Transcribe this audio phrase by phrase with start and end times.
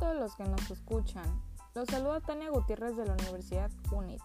[0.00, 1.24] los que nos escuchan.
[1.74, 4.22] Los saluda Tania Gutiérrez de la Universidad UNIT,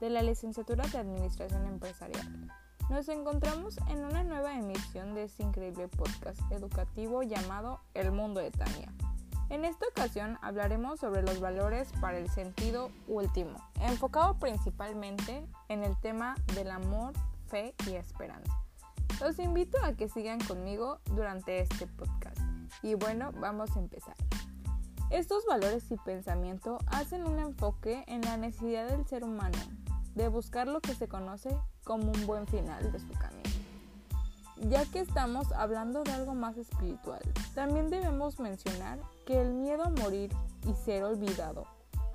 [0.00, 2.50] de la licenciatura de Administración Empresarial.
[2.88, 8.50] Nos encontramos en una nueva emisión de este increíble podcast educativo llamado El Mundo de
[8.50, 8.92] Tania.
[9.50, 15.96] En esta ocasión hablaremos sobre los valores para el sentido último, enfocado principalmente en el
[16.00, 17.12] tema del amor,
[17.48, 18.52] fe y esperanza.
[19.20, 22.38] Los invito a que sigan conmigo durante este podcast.
[22.82, 24.16] Y bueno, vamos a empezar.
[25.14, 29.56] Estos valores y pensamiento hacen un enfoque en la necesidad del ser humano
[30.16, 33.48] de buscar lo que se conoce como un buen final de su camino.
[34.62, 37.22] Ya que estamos hablando de algo más espiritual,
[37.54, 40.32] también debemos mencionar que el miedo a morir
[40.66, 41.64] y ser olvidado,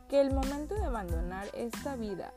[0.10, 2.34] que el momento de abandonar esta vida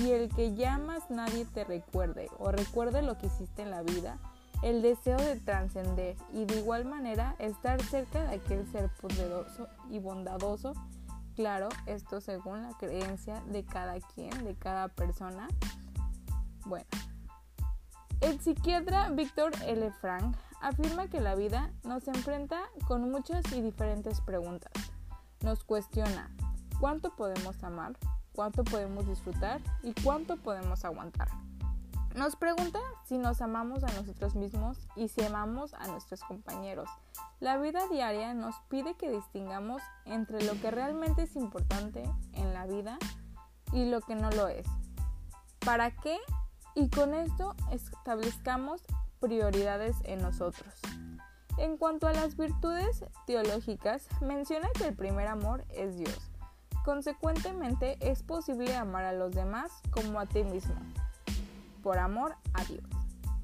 [0.00, 3.82] y el que ya más nadie te recuerde o recuerde lo que hiciste en la
[3.82, 4.18] vida,
[4.62, 9.98] el deseo de trascender y de igual manera estar cerca de aquel ser poderoso y
[9.98, 10.74] bondadoso.
[11.34, 15.48] Claro, esto según la creencia de cada quien, de cada persona.
[16.64, 16.86] Bueno,
[18.20, 19.90] el psiquiatra Víctor L.
[20.00, 24.72] Frank afirma que la vida nos enfrenta con muchas y diferentes preguntas.
[25.42, 26.30] Nos cuestiona
[26.78, 27.94] cuánto podemos amar,
[28.32, 31.28] cuánto podemos disfrutar y cuánto podemos aguantar.
[32.14, 36.90] Nos pregunta si nos amamos a nosotros mismos y si amamos a nuestros compañeros.
[37.40, 42.02] La vida diaria nos pide que distingamos entre lo que realmente es importante
[42.34, 42.98] en la vida
[43.72, 44.66] y lo que no lo es.
[45.64, 46.18] ¿Para qué?
[46.74, 48.82] Y con esto establezcamos
[49.18, 50.74] prioridades en nosotros.
[51.56, 56.30] En cuanto a las virtudes teológicas, menciona que el primer amor es Dios.
[56.84, 60.74] Consecuentemente, es posible amar a los demás como a ti mismo
[61.82, 62.84] por amor a Dios.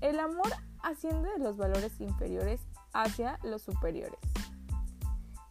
[0.01, 0.49] El amor
[0.83, 2.61] asciende de los valores inferiores
[2.93, 4.19] hacia los superiores.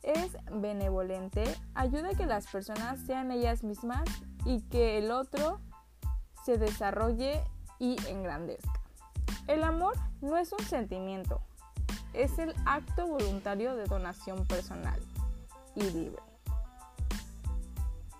[0.03, 1.43] Es benevolente,
[1.75, 4.05] ayuda a que las personas sean ellas mismas
[4.45, 5.59] y que el otro
[6.45, 7.41] se desarrolle
[7.77, 8.79] y engrandezca.
[9.47, 11.41] El amor no es un sentimiento,
[12.13, 14.99] es el acto voluntario de donación personal
[15.75, 16.21] y libre,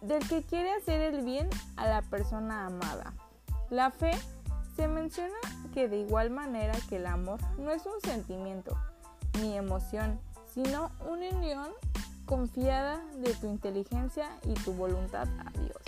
[0.02, 3.14] del que quiere hacer el bien a la persona amada.
[3.70, 4.12] La fe
[4.78, 5.36] se menciona
[5.74, 8.78] que de igual manera que el amor no es un sentimiento
[9.42, 10.20] ni emoción,
[10.54, 11.70] sino una unión
[12.28, 15.82] confiada de tu inteligencia y tu voluntad a Dios.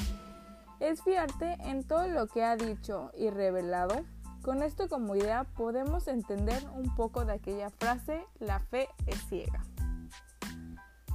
[0.79, 4.05] Es fiarte en todo lo que ha dicho y revelado.
[4.41, 9.63] Con esto como idea podemos entender un poco de aquella frase, la fe es ciega.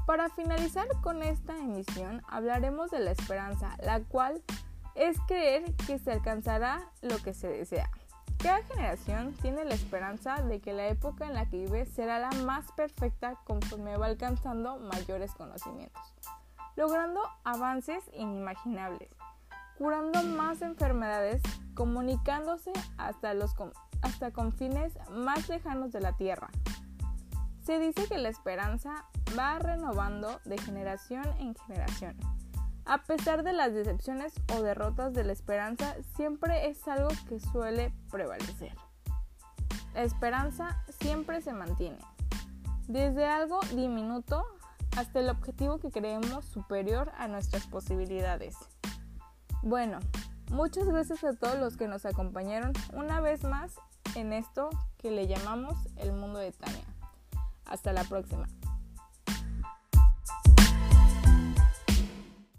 [0.07, 4.43] Para finalizar con esta emisión hablaremos de la esperanza, la cual
[4.95, 7.91] es creer que se alcanzará lo que se desea.
[8.39, 12.31] Cada generación tiene la esperanza de que la época en la que vive será la
[12.43, 16.03] más perfecta conforme va alcanzando mayores conocimientos,
[16.77, 19.09] logrando avances inimaginables,
[19.79, 21.41] curando más enfermedades,
[21.75, 23.55] comunicándose hasta, los,
[24.03, 26.51] hasta confines más lejanos de la Tierra.
[27.63, 29.07] Se dice que la esperanza
[29.39, 32.15] va renovando de generación en generación
[32.87, 37.93] a pesar de las decepciones o derrotas de la esperanza, siempre es algo que suele
[38.11, 38.75] prevalecer.
[39.95, 41.99] La esperanza siempre se mantiene,
[42.89, 44.45] desde algo diminuto
[44.97, 48.57] hasta el objetivo que creemos superior a nuestras posibilidades.
[49.63, 49.99] Bueno,
[50.51, 53.77] muchas gracias a todos los que nos acompañaron una vez más
[54.15, 56.85] en esto que le llamamos el mundo de Tania.
[57.65, 58.47] Hasta la próxima.